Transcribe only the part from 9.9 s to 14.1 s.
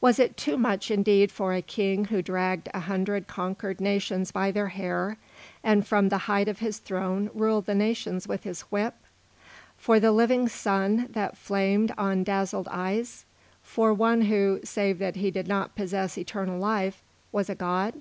the living Sun that flamed on dazzled eyes? For